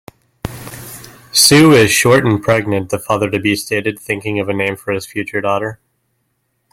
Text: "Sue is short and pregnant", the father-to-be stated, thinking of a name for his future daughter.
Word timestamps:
"Sue 1.31 1.73
is 1.73 1.91
short 1.91 2.25
and 2.25 2.41
pregnant", 2.41 2.89
the 2.89 2.97
father-to-be 2.97 3.55
stated, 3.55 3.99
thinking 3.99 4.39
of 4.39 4.49
a 4.49 4.53
name 4.53 4.75
for 4.75 4.91
his 4.93 5.05
future 5.05 5.41
daughter. 5.41 5.79